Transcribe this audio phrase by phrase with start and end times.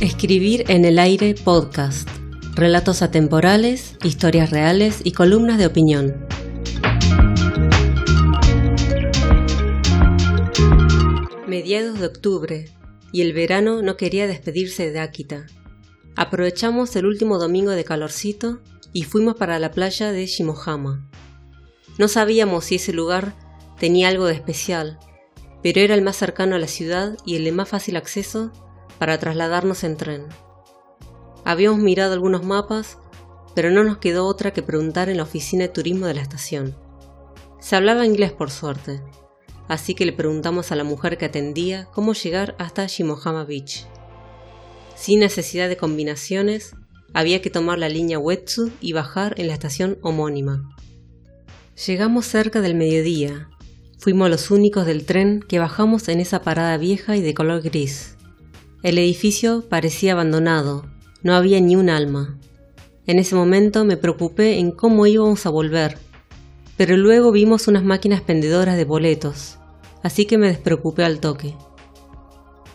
[0.00, 2.08] Escribir en el aire podcast.
[2.54, 6.24] Relatos atemporales, historias reales y columnas de opinión.
[11.48, 12.66] Mediados de octubre,
[13.10, 15.46] y el verano no quería despedirse de Akita.
[16.14, 18.60] Aprovechamos el último domingo de calorcito
[18.92, 21.10] y fuimos para la playa de Shimohama.
[21.98, 23.34] No sabíamos si ese lugar
[23.80, 25.00] tenía algo de especial,
[25.60, 28.52] pero era el más cercano a la ciudad y el de más fácil acceso
[28.98, 30.26] para trasladarnos en tren.
[31.44, 32.98] Habíamos mirado algunos mapas,
[33.54, 36.76] pero no nos quedó otra que preguntar en la oficina de turismo de la estación.
[37.60, 39.00] Se hablaba inglés por suerte,
[39.66, 43.86] así que le preguntamos a la mujer que atendía cómo llegar hasta Shimohama Beach.
[44.94, 46.74] Sin necesidad de combinaciones,
[47.14, 50.76] había que tomar la línea Wetsu y bajar en la estación homónima.
[51.86, 53.48] Llegamos cerca del mediodía.
[53.98, 58.17] Fuimos los únicos del tren que bajamos en esa parada vieja y de color gris.
[58.80, 60.84] El edificio parecía abandonado,
[61.24, 62.38] no había ni un alma.
[63.08, 65.98] En ese momento me preocupé en cómo íbamos a volver,
[66.76, 69.58] pero luego vimos unas máquinas pendedoras de boletos,
[70.04, 71.56] así que me despreocupé al toque.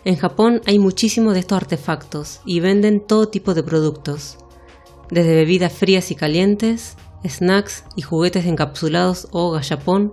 [0.04, 4.36] En Japón hay muchísimos de estos artefactos y venden todo tipo de productos,
[5.10, 10.12] desde bebidas frías y calientes, snacks y juguetes encapsulados o gallapón,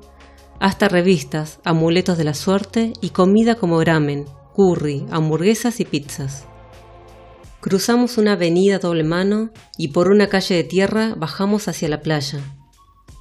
[0.61, 6.45] hasta revistas, amuletos de la suerte y comida como ramen, curry, hamburguesas y pizzas.
[7.59, 12.39] Cruzamos una avenida doble mano y por una calle de tierra bajamos hacia la playa.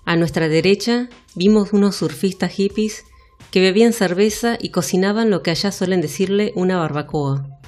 [0.06, 3.05] A nuestra derecha vimos unos surfistas hippies
[3.50, 7.61] que bebían cerveza y cocinaban lo que allá suelen decirle una barbacoa.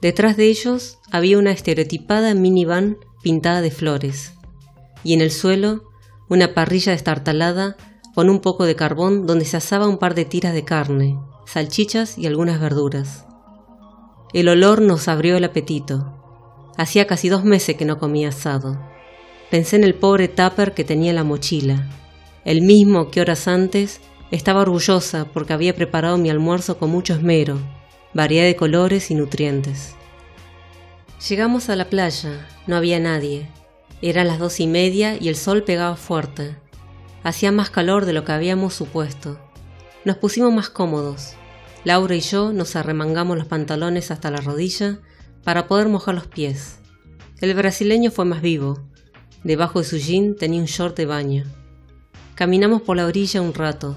[0.00, 4.32] Detrás de ellos había una estereotipada minivan pintada de flores,
[5.02, 5.90] y en el suelo
[6.28, 7.76] una parrilla destartalada
[8.14, 11.18] con un poco de carbón donde se asaba un par de tiras de carne,
[11.48, 13.24] salchichas y algunas verduras.
[14.34, 16.14] El olor nos abrió el apetito.
[16.76, 18.78] Hacía casi dos meses que no comía asado.
[19.50, 21.88] Pensé en el pobre tupper que tenía en la mochila,
[22.44, 27.58] el mismo que horas antes estaba orgullosa porque había preparado mi almuerzo con mucho esmero,
[28.12, 29.96] variedad de colores y nutrientes.
[31.30, 33.48] Llegamos a la playa, no había nadie.
[34.02, 36.56] Eran las dos y media y el sol pegaba fuerte.
[37.22, 39.40] Hacía más calor de lo que habíamos supuesto.
[40.04, 41.37] Nos pusimos más cómodos.
[41.84, 45.00] Laura y yo nos arremangamos los pantalones hasta la rodilla
[45.44, 46.78] para poder mojar los pies.
[47.40, 48.80] El brasileño fue más vivo.
[49.44, 51.44] Debajo de su jean tenía un short de baño.
[52.34, 53.96] Caminamos por la orilla un rato,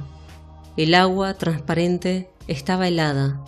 [0.78, 3.44] el agua, transparente, estaba helada.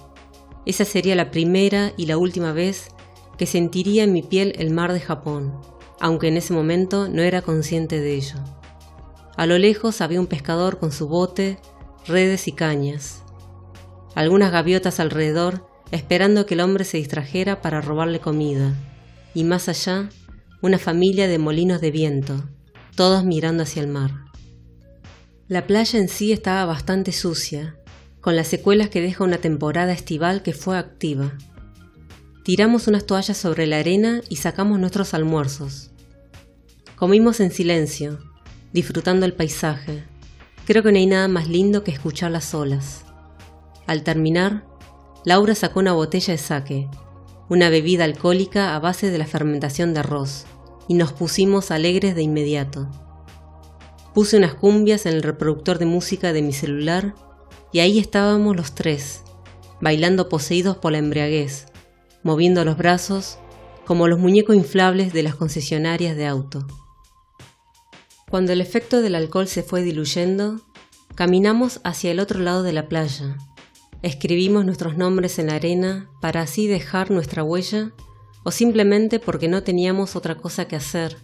[0.65, 2.89] Esa sería la primera y la última vez
[3.37, 5.59] que sentiría en mi piel el mar de Japón,
[5.99, 8.35] aunque en ese momento no era consciente de ello.
[9.37, 11.57] A lo lejos había un pescador con su bote,
[12.05, 13.22] redes y cañas.
[14.15, 18.73] Algunas gaviotas alrededor esperando que el hombre se distrajera para robarle comida.
[19.33, 20.09] Y más allá,
[20.61, 22.49] una familia de molinos de viento,
[22.95, 24.11] todos mirando hacia el mar.
[25.47, 27.75] La playa en sí estaba bastante sucia,
[28.21, 31.33] con las secuelas que deja una temporada estival que fue activa.
[32.43, 35.91] Tiramos unas toallas sobre la arena y sacamos nuestros almuerzos.
[36.95, 38.19] Comimos en silencio,
[38.71, 40.05] disfrutando el paisaje.
[40.65, 43.02] Creo que no hay nada más lindo que escuchar las olas.
[43.87, 44.65] Al terminar,
[45.25, 46.89] Laura sacó una botella de sake,
[47.49, 50.45] una bebida alcohólica a base de la fermentación de arroz,
[50.87, 52.89] y nos pusimos alegres de inmediato.
[54.13, 57.15] Puse unas cumbias en el reproductor de música de mi celular
[57.71, 59.23] y ahí estábamos los tres,
[59.81, 61.65] bailando poseídos por la embriaguez,
[62.21, 63.39] moviendo los brazos
[63.85, 66.65] como los muñecos inflables de las concesionarias de auto.
[68.29, 70.61] Cuando el efecto del alcohol se fue diluyendo,
[71.15, 73.37] caminamos hacia el otro lado de la playa.
[74.03, 77.93] Escribimos nuestros nombres en la arena para así dejar nuestra huella
[78.43, 81.15] o simplemente porque no teníamos otra cosa que hacer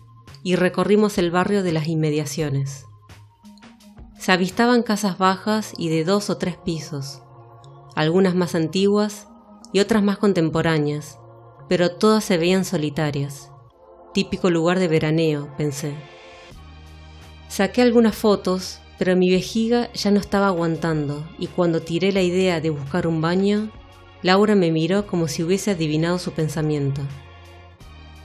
[0.44, 2.86] y recorrimos el barrio de las inmediaciones.
[4.18, 7.22] Se avistaban casas bajas y de dos o tres pisos,
[7.96, 9.28] algunas más antiguas
[9.74, 11.20] y otras más contemporáneas,
[11.68, 13.52] pero todas se veían solitarias.
[14.14, 15.96] Típico lugar de veraneo, pensé.
[17.50, 22.60] Saqué algunas fotos, pero mi vejiga ya no estaba aguantando y cuando tiré la idea
[22.60, 23.72] de buscar un baño,
[24.22, 27.02] Laura me miró como si hubiese adivinado su pensamiento.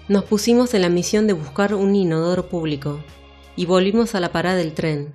[0.09, 2.99] Nos pusimos en la misión de buscar un inodoro público
[3.57, 5.15] y volvimos a la parada del tren,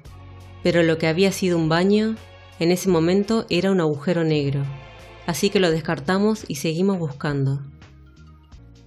[0.63, 2.15] pero lo que había sido un baño,
[2.59, 4.63] en ese momento era un agujero negro,
[5.27, 7.59] así que lo descartamos y seguimos buscando.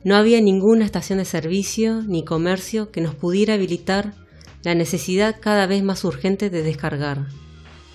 [0.05, 4.15] No había ninguna estación de servicio ni comercio que nos pudiera habilitar
[4.63, 7.27] la necesidad cada vez más urgente de descargar,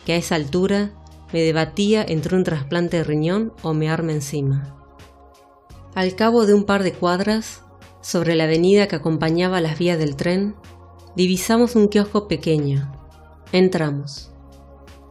[0.06, 0.92] que a esa altura
[1.34, 4.76] me debatía entre un trasplante de riñón o mearme encima.
[5.96, 7.64] Al cabo de un par de cuadras,
[8.02, 10.56] sobre la avenida que acompañaba las vías del tren,
[11.16, 12.92] divisamos un kiosco pequeño.
[13.52, 14.32] Entramos.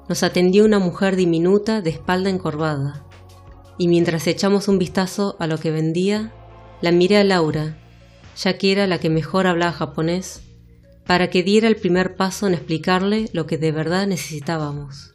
[0.08, 3.04] Nos atendió una mujer diminuta de espalda encorvada,
[3.76, 6.32] y mientras echamos un vistazo a lo que vendía,
[6.80, 7.76] la miré a Laura,
[8.36, 10.45] ya que era la que mejor hablaba japonés,
[11.06, 15.14] para que diera el primer paso en explicarle lo que de verdad necesitábamos.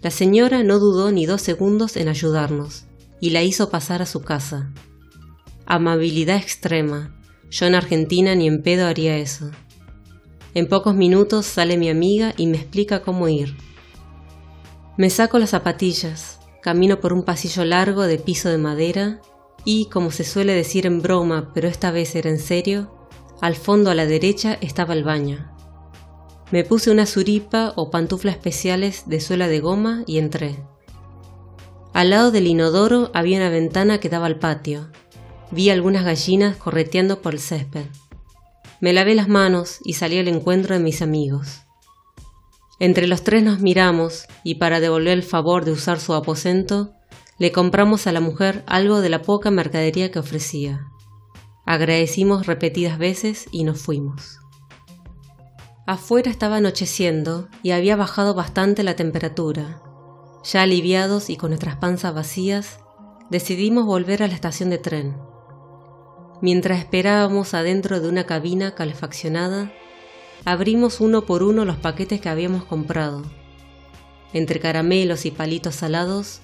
[0.00, 2.84] La señora no dudó ni dos segundos en ayudarnos
[3.20, 4.72] y la hizo pasar a su casa.
[5.66, 7.14] Amabilidad extrema.
[7.50, 9.50] Yo en Argentina ni en pedo haría eso.
[10.54, 13.56] En pocos minutos sale mi amiga y me explica cómo ir.
[14.96, 19.20] Me saco las zapatillas, camino por un pasillo largo de piso de madera
[19.64, 22.97] y, como se suele decir en broma, pero esta vez era en serio,
[23.40, 25.52] al fondo a la derecha estaba el baño.
[26.50, 30.56] Me puse una zuripa o pantufla especiales de suela de goma y entré.
[31.92, 34.88] Al lado del inodoro había una ventana que daba al patio.
[35.50, 37.86] Vi algunas gallinas correteando por el césped.
[38.80, 41.62] Me lavé las manos y salí al encuentro de mis amigos.
[42.80, 46.92] Entre los tres nos miramos y para devolver el favor de usar su aposento,
[47.38, 50.86] le compramos a la mujer algo de la poca mercadería que ofrecía.
[51.70, 54.38] Agradecimos repetidas veces y nos fuimos.
[55.86, 59.82] Afuera estaba anocheciendo y había bajado bastante la temperatura.
[60.50, 62.78] Ya aliviados y con nuestras panzas vacías,
[63.28, 65.18] decidimos volver a la estación de tren.
[66.40, 69.70] Mientras esperábamos adentro de una cabina calefaccionada,
[70.46, 73.24] abrimos uno por uno los paquetes que habíamos comprado.
[74.32, 76.40] Entre caramelos y palitos salados,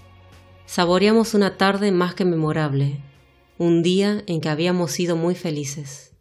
[0.66, 3.00] saboreamos una tarde más que memorable,
[3.58, 6.13] un día en que habíamos sido muy felices.